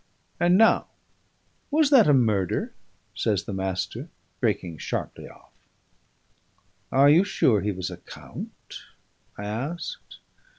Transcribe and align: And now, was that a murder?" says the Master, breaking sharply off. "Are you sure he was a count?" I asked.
And 0.39 0.57
now, 0.57 0.87
was 1.69 1.91
that 1.91 2.07
a 2.07 2.13
murder?" 2.15 2.73
says 3.13 3.43
the 3.43 3.53
Master, 3.53 4.09
breaking 4.39 4.79
sharply 4.79 5.29
off. 5.29 5.51
"Are 6.91 7.07
you 7.07 7.23
sure 7.23 7.61
he 7.61 7.71
was 7.71 7.91
a 7.91 7.97
count?" 7.97 8.81
I 9.37 9.45
asked. 9.45 10.17